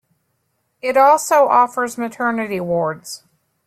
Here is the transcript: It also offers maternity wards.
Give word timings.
It 0.81 0.97
also 0.97 1.47
offers 1.47 1.95
maternity 1.95 2.59
wards. 2.59 3.23